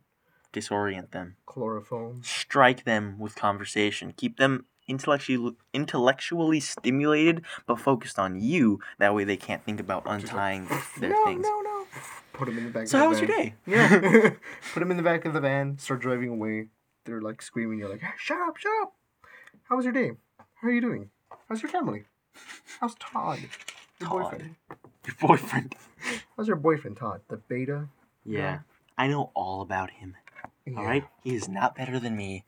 [0.51, 1.37] Disorient them.
[1.45, 2.21] Chloroform.
[2.23, 4.13] Strike them with conversation.
[4.17, 8.79] Keep them intellectually intellectually stimulated, but focused on you.
[8.97, 10.67] That way, they can't think about untying
[10.99, 11.43] their no, things.
[11.43, 11.85] no, no.
[12.33, 12.87] Put them in the back.
[12.87, 13.37] So of the how was your van.
[13.37, 13.53] day?
[13.65, 14.29] Yeah.
[14.73, 15.77] Put them in the back of the van.
[15.77, 16.67] Start driving away.
[17.05, 17.79] They're like screaming.
[17.79, 18.93] You're like, hey, shut up, shut up.
[19.63, 20.11] How was your day?
[20.55, 21.11] How are you doing?
[21.47, 22.05] How's your family?
[22.79, 23.39] How's Todd?
[23.99, 24.21] Your Todd.
[24.31, 24.55] boyfriend.
[25.09, 25.75] Your boyfriend.
[26.37, 27.21] How's your boyfriend, Todd?
[27.29, 27.87] The beta.
[28.25, 28.59] Yeah.
[28.97, 30.15] I know all about him.
[30.65, 30.77] Yeah.
[30.77, 31.03] All right?
[31.23, 32.43] He is not better than me.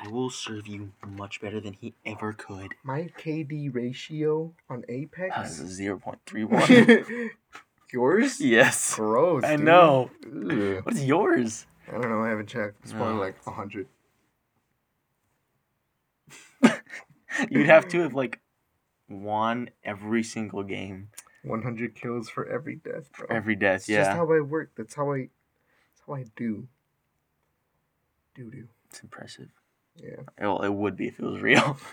[0.00, 2.74] I will serve you much better than he ever could.
[2.84, 5.58] My KD ratio on Apex.
[5.58, 7.30] is 0.31.
[7.92, 8.40] yours?
[8.40, 8.94] yes.
[8.94, 9.42] Gross.
[9.42, 9.64] I dude.
[9.64, 10.10] know.
[10.24, 10.84] Ugh.
[10.84, 11.66] What's yours?
[11.88, 12.22] I don't know.
[12.22, 12.76] I haven't checked.
[12.82, 13.20] It's probably No.
[13.20, 13.88] like a hundred.
[17.50, 18.40] You'd have to have, like,
[19.08, 21.08] won every single game.
[21.46, 23.26] 100 kills for every death, bro.
[23.30, 24.16] Every death, It's just yeah.
[24.16, 24.72] how I work.
[24.76, 25.18] That's how I.
[25.18, 26.68] That's how I do.
[28.34, 28.68] Do do.
[28.90, 29.48] It's impressive.
[30.02, 30.16] Yeah.
[30.40, 31.78] Well, it would be if it was real.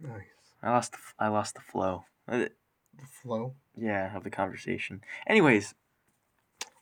[0.00, 0.22] Nice.
[0.62, 2.04] I lost the, I lost the flow.
[2.28, 3.54] Uh, The flow.
[3.76, 5.00] Yeah, of the conversation.
[5.26, 5.74] Anyways,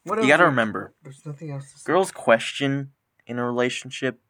[0.04, 1.86] What you else gotta remember, There's nothing else to say.
[1.86, 2.92] girls question
[3.26, 4.20] in a relationship,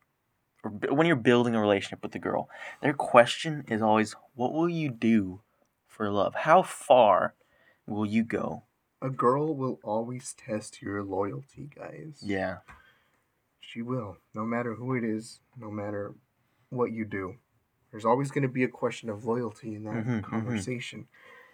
[0.67, 2.49] or b- when you're building a relationship with a girl,
[2.83, 5.41] their question is always, "What will you do
[5.87, 6.35] for love?
[6.35, 7.35] How far
[7.87, 8.65] will you go?
[9.01, 12.21] A girl will always test your loyalty, guys.
[12.23, 12.59] Yeah.
[13.61, 16.15] She will, no matter who it is, no matter
[16.71, 17.37] what you do.
[17.91, 20.23] There's always going to be a question of loyalty in that Mhm, mhm.
[20.23, 21.09] conversation.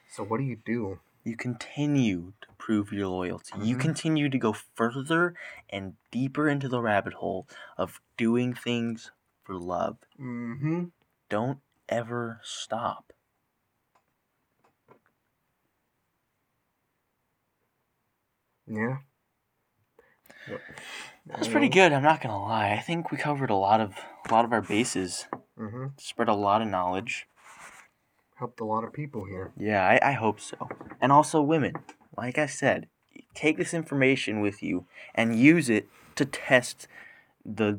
[0.09, 1.01] So, what do you do?
[1.25, 3.53] You continue to prove your loyalty.
[3.61, 3.81] You Mhm.
[3.81, 5.35] continue to go further
[5.71, 9.13] and deeper into the rabbit hole of doing things
[9.45, 9.99] for love.
[10.19, 10.85] Mm hmm.
[11.29, 13.13] Don't ever stop.
[18.67, 18.99] Yeah.
[21.27, 21.93] That's pretty good.
[21.93, 22.73] I'm not gonna lie.
[22.73, 23.95] I think we covered a lot of
[24.29, 25.27] a lot of our bases.
[25.59, 25.87] Mm-hmm.
[25.99, 27.29] Spread a lot of knowledge.
[28.43, 29.53] Helped a lot of people here.
[29.57, 30.69] Yeah, I, I hope so.
[31.01, 31.75] And also women.
[32.17, 32.89] Like I said,
[33.37, 36.89] take this information with you and use it to test
[37.47, 37.79] the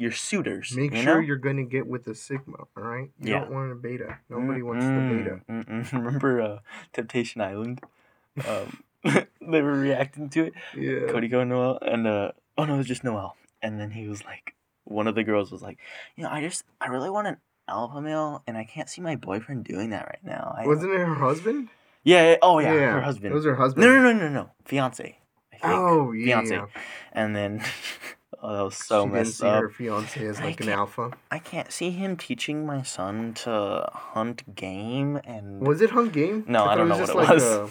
[0.00, 0.74] your suitors.
[0.74, 1.20] Make you sure know?
[1.20, 3.10] you're going to get with the Sigma, all right?
[3.20, 3.40] You Yeah.
[3.42, 4.18] don't want a beta.
[4.28, 5.40] Nobody wants the beta.
[5.48, 5.92] Mm, mm, mm.
[5.92, 6.58] Remember uh,
[6.92, 7.80] Temptation Island?
[8.48, 10.54] Um, they were reacting to it.
[10.76, 11.06] Yeah.
[11.06, 13.36] Cody Ko Noel and uh oh no, it was just Noel.
[13.62, 15.78] And then he was like, one of the girls was like,
[16.16, 17.36] you know, I just I really want an
[17.70, 20.54] alpha male, and I can't see my boyfriend doing that right now.
[20.58, 21.68] I, Wasn't it her husband?
[22.04, 22.30] Yeah.
[22.30, 23.32] yeah, Oh yeah, her husband.
[23.32, 23.86] It was her husband.
[23.86, 24.50] No, no, no, no, no.
[24.64, 25.18] Fiance.
[25.52, 25.62] I think.
[25.64, 26.40] Oh, yeah.
[26.40, 26.72] Fiance.
[27.12, 27.62] And then,
[28.42, 29.62] oh, that was so she didn't messed see up.
[29.62, 31.10] her fiance as I like an can't- alpha.
[31.30, 35.66] I can't see him teaching my son to hunt game and.
[35.66, 36.44] Was it Hunt Game?
[36.48, 37.42] No, I thought don't know what it was.
[37.42, 37.68] uh,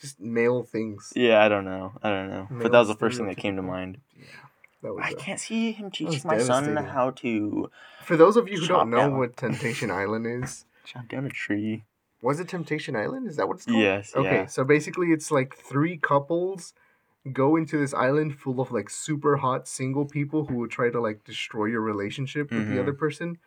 [0.00, 1.12] just male things.
[1.16, 1.92] Yeah, I don't know.
[2.02, 2.48] I don't know.
[2.50, 3.66] But that was the first thing that came to stereotypical.
[3.66, 3.98] mind.
[4.14, 4.24] Yeah.
[4.84, 7.70] I uh, can't see him teaching my son how to
[8.02, 9.18] For those of you who don't know down.
[9.18, 11.84] what Temptation Island is, chop down a tree.
[12.22, 13.26] was it Temptation Island?
[13.28, 13.78] Is that what it's called?
[13.78, 14.14] Yes.
[14.14, 14.46] Okay, Yeah.
[14.46, 16.72] so basically it's like three couples
[17.32, 21.00] go into this island full of like super hot single people who will try to
[21.00, 22.74] like destroy your relationship with Mhm.
[22.74, 23.38] the other person.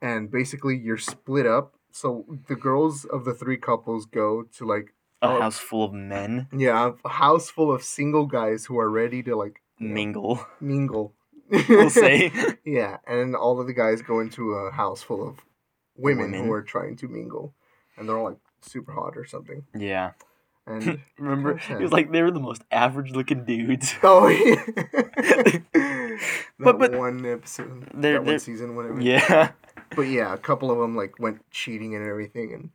[0.00, 1.74] And basically you're split up.
[1.90, 5.40] So the girls of the three couples go to like A Oh.
[5.40, 9.34] house full of men yeah, a house full of single guys who are ready to
[9.34, 10.46] like mingle.
[10.60, 11.12] mingle.
[11.68, 12.32] We'll say.
[12.64, 15.38] Yeah, and all of the guys go into a house full of
[15.96, 16.46] women, Women.
[16.46, 17.54] who are trying to mingle,
[17.96, 19.64] and they're all like super hot or something.
[19.74, 20.12] yeah.
[20.66, 23.94] And Remember, it was like they were the most average looking dudes.
[24.02, 26.18] oh yeah, that
[26.58, 29.00] But- but- one episode, They're- that one they're- season, whatever.
[29.00, 29.52] Yeah.
[29.94, 32.70] But yeah, a couple of them like went cheating and everything, and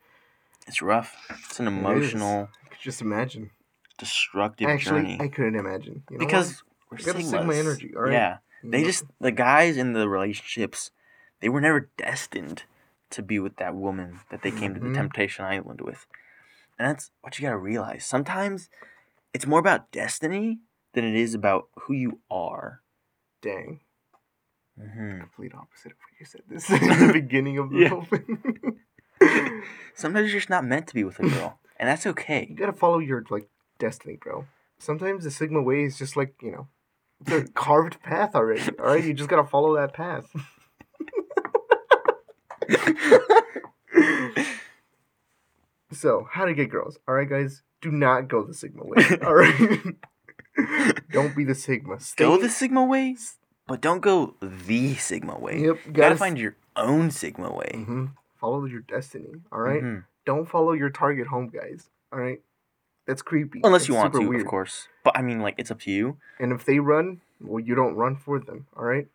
[0.67, 1.15] It's rough.
[1.29, 3.51] It's an It emotional, I could just imagine.
[3.97, 5.17] destructive Actually, journey.
[5.19, 7.29] I couldn't imagine you know because we're We got Sigmas.
[7.29, 8.13] Sigma energy, alright?
[8.13, 8.37] Yeah.
[8.61, 8.69] why?
[8.71, 10.91] They just the guys in the relationships,
[11.39, 12.63] they were never destined
[13.11, 14.89] to be with that woman that they came to Mhm.
[14.89, 16.05] the Temptation Island with.
[16.77, 18.05] And that's what you gotta realize.
[18.05, 18.69] Sometimes
[19.33, 20.59] it's more about destiny
[20.93, 22.81] than it is about who you are.
[23.41, 23.79] dang
[24.77, 27.93] hmm complete opposite of what you said this in the beginning of the Yeah.
[27.93, 28.81] open.
[29.95, 32.47] Sometimes you're just not meant to be with a girl, and that's okay.
[32.49, 34.45] You gotta follow your like destiny, bro.
[34.79, 36.67] Sometimes the Sigma way is just like you know,
[37.27, 38.61] it's a carved path already.
[38.79, 40.25] All right, you just gotta follow that path.
[45.91, 46.97] so, how to get girls?
[47.07, 49.03] All right, guys, do not go the Sigma way.
[49.25, 49.95] All right,
[51.11, 51.99] don't be the Sigma.
[51.99, 53.17] Stay, Go the Sigma way,
[53.67, 55.59] but don't go the Sigma way.
[55.61, 57.83] Yep, You gotta find your own Sigma way.
[57.85, 58.05] hmm
[58.39, 59.29] Follow your destiny.
[59.51, 59.83] All right?
[59.83, 60.03] Mhm.
[60.25, 61.89] don't follow your target home guys.
[62.11, 62.41] All right,
[63.07, 63.61] that's creepy.
[63.63, 64.41] Unless That's you want to, weird.
[64.41, 64.87] of course.
[65.03, 66.17] But I mean, like, it's up to you.
[66.39, 68.67] And if they run, well, you don't run for them.
[68.77, 69.07] All right.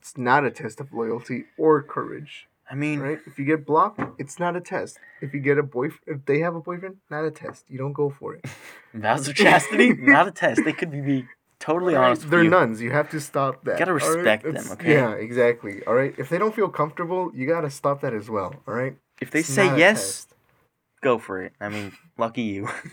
[0.00, 2.46] It's not a test of loyalty or courage.
[2.70, 3.18] I mean, Right?
[3.26, 4.98] If you get blocked, it's not a test.
[5.22, 7.64] If you get a boyfriend, if they have a boyfriend, not a test.
[7.68, 8.44] You don't go for it.
[8.94, 10.60] vows of chastity, not a test.
[10.64, 11.26] They could be,
[11.60, 12.08] totally All right?
[12.08, 12.50] honest with They're you.
[12.50, 12.80] nuns.
[12.82, 13.72] You have to stop that.
[13.72, 14.16] You Gotta all right?
[14.16, 14.92] respect them, okay?
[14.92, 15.82] Yeah, exactly.
[15.86, 16.14] All right.
[16.18, 18.54] If they don't feel comfortable, you gotta stop that as well.
[18.66, 18.96] All right.
[19.20, 20.26] If they It's say yes,
[21.00, 21.52] go for it.
[21.60, 22.68] I mean, lucky you.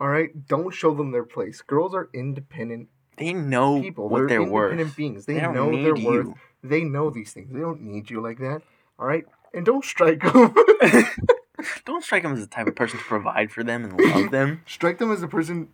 [0.00, 0.30] all right.
[0.48, 1.60] Don't show them their place.
[1.62, 4.08] Girls are independent They know people.
[4.08, 4.96] what they're they're independent worth.
[4.96, 5.26] beings.
[5.26, 6.06] They, They don't know need their you.
[6.08, 6.28] worth.
[6.62, 7.52] They know these things.
[7.52, 8.62] They don't need you like that.
[8.98, 9.24] All right.
[9.52, 10.54] And don't strike them.
[11.86, 14.60] Don't strike them as the type of person to provide for them and love them
[14.66, 15.68] strike them as a person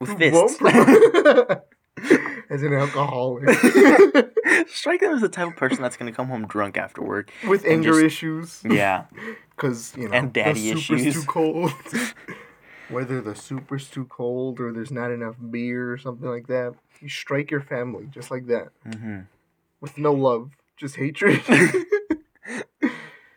[0.00, 0.60] with who fists.
[0.60, 1.60] won't
[2.50, 3.48] as an alcoholic
[4.68, 7.30] strike them as the type of person that's gonna come home drunk after work.
[7.48, 8.60] with anger just- issues.
[8.64, 9.04] Yeah,
[9.56, 11.14] because you know And daddy the souper's issues.
[11.14, 11.72] too cold.
[12.88, 16.74] Whether the soup is too cold or there's not enough beer or something like that,
[17.00, 19.20] you strike your family just like that hmm
[19.80, 21.40] with no love, just hatred.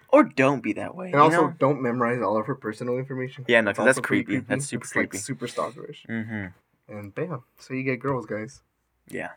[0.10, 1.08] or don't be that way.
[1.12, 1.54] and also, know?
[1.58, 3.45] don't memorize all of her personal information.
[3.47, 4.45] Yeah, no, that's pretty creepy.
[4.47, 5.17] That's super It's, like, creepy.
[5.23, 6.06] super stalkerish.
[6.08, 6.47] hmm
[6.88, 8.62] And bam, so you get girls, guys.
[9.08, 9.32] Yeah.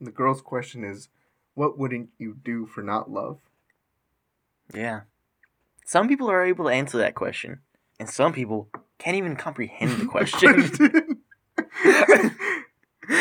[0.00, 1.08] The girl's question is,
[1.54, 3.38] what wouldn't you do for not love?
[4.74, 5.02] Yeah.
[5.84, 7.60] Some people are able to answer that question,
[8.00, 11.22] and some people can't even comprehend the question.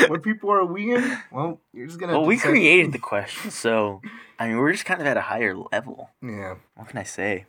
[0.10, 1.18] what people are we in?
[1.32, 2.14] Well, you're just gonna.
[2.14, 4.02] well, we created the question, so
[4.40, 6.10] I mean, we're just kind of at a higher level.
[6.22, 6.56] Yeah.
[6.76, 7.46] What can I say?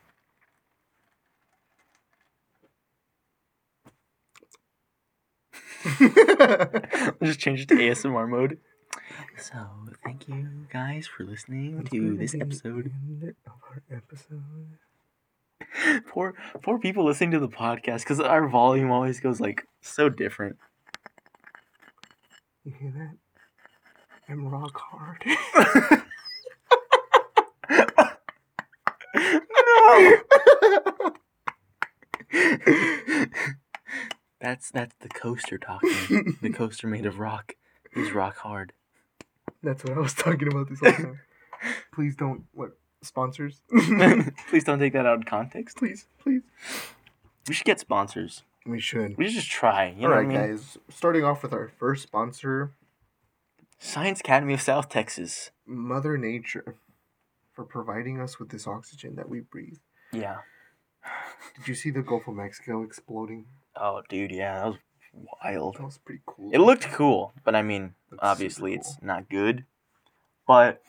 [7.23, 8.59] just change it to ASMR mode.
[9.39, 9.55] So,
[10.05, 12.93] thank you guys for listening That's to this episode.
[13.47, 14.79] of our episode.
[16.09, 20.57] poor, poor people listening to the podcast because our volume always goes like so different.
[22.65, 23.17] You hear that?
[24.29, 25.25] I'm rock hard.
[32.73, 32.93] no.
[34.47, 36.37] That's that's the coaster talking.
[36.41, 37.57] the coaster made of rock
[37.97, 38.73] is rock hard.
[39.63, 41.21] That's what I was talking about this whole time.
[41.93, 42.45] Please don't.
[42.53, 43.61] What sponsors?
[44.49, 45.77] Please don't take that out of context.
[45.79, 46.43] please, please.
[47.49, 48.43] We should get sponsors.
[48.65, 49.17] We should.
[49.17, 49.89] We should just try.
[49.89, 50.51] You know All right, what I mean?
[50.57, 50.79] guys.
[50.91, 52.73] Starting off with our first sponsor,
[53.79, 55.51] Science Academy of South Texas.
[55.67, 56.77] Mother Nature,
[57.53, 59.79] for providing us with this oxygen that we breathe.
[60.13, 60.39] Yeah.
[61.57, 63.47] Did you see the Gulf of Mexico exploding?
[63.79, 64.77] Oh, dude, yeah, that was
[65.45, 65.77] wild.
[65.77, 66.51] That was pretty cool.
[66.53, 69.65] It looked cool, but I mean, Looked obviously super it's not good.
[70.47, 70.83] But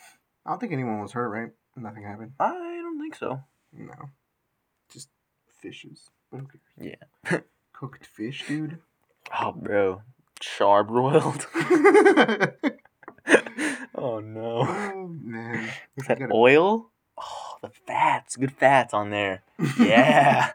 [0.46, 1.52] I don't think anyone was hurt, right?
[1.76, 2.34] Nothing happened.
[2.40, 3.42] I don't think so.
[3.74, 3.94] No.
[4.92, 5.10] Just
[5.60, 6.10] fishes.
[6.80, 6.96] Yeah.
[7.74, 8.80] Cooked fish, dude.
[9.40, 10.02] Oh, bro,
[10.42, 11.46] charbroiled.
[13.96, 14.62] oh no.
[14.68, 15.70] oh man.
[15.98, 16.90] Is that gotta- oil?
[17.20, 19.44] Oh, the fats, good fats on there.
[19.80, 20.52] Yeah.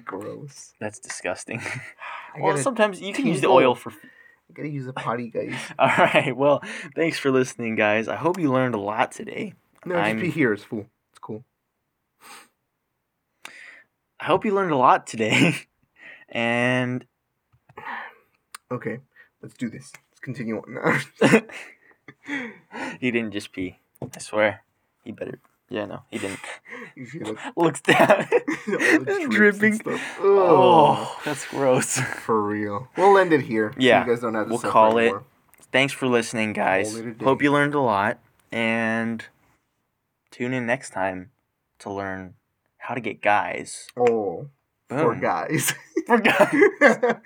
[0.04, 0.72] Gross.
[0.80, 1.60] That's disgusting.
[2.36, 3.90] Well, gotta, sometimes you can use the oil for.
[4.50, 5.54] I gotta use a potty, guys.
[5.78, 6.36] All right.
[6.36, 6.64] Well,
[6.96, 8.08] thanks for listening, guys.
[8.08, 9.54] I hope you learned a lot today.
[9.86, 10.52] No, just I'm- be here.
[10.52, 10.86] It's cool.
[11.10, 11.44] It's cool.
[14.18, 15.54] I hope you learned a lot today.
[16.28, 17.06] and
[18.68, 18.98] Okay,
[19.40, 19.92] let's do this.
[20.10, 21.02] Let's continue on
[23.00, 23.78] he didn't just pee.
[24.02, 24.64] I swear.
[25.04, 25.38] He better.
[25.70, 26.40] Yeah, no, he didn't.
[26.96, 27.98] you see the, Looks down.
[28.10, 28.26] all
[28.68, 29.80] the drips and dripping.
[30.20, 31.98] Oh, that's gross.
[31.98, 32.88] For real.
[32.96, 33.72] We'll end it here.
[33.72, 35.02] so Yeah, you guys don't have to we'll suffer call it.
[35.04, 35.24] anymore.
[35.72, 36.90] Thanks for listening, guys.
[36.92, 37.24] Call it a day.
[37.24, 38.18] Hope you learned a lot.
[38.52, 39.24] And
[40.30, 41.30] tune in next time
[41.80, 42.34] to learn
[42.78, 43.88] how to get guys.
[43.96, 44.48] Oh,
[44.88, 45.74] for guys.
[46.06, 46.50] For guys.
[46.52, 47.20] the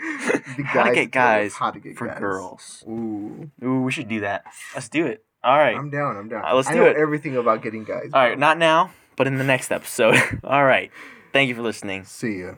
[0.65, 2.19] How to get guys How to get For guys.
[2.19, 2.85] girls.
[2.89, 4.45] Ooh, Ooh, we should do that.
[4.75, 5.25] Let's do it.
[5.45, 5.77] All right.
[5.77, 6.17] I'm down.
[6.17, 6.41] I'm down.
[6.41, 6.97] Alright, let's I do know it.
[6.97, 8.05] everything about getting guys.
[8.07, 8.21] All bro.
[8.31, 10.17] right, not now, but in the next episode.
[10.45, 10.91] All right.
[11.33, 12.05] Thank you for listening.
[12.05, 12.55] See ya.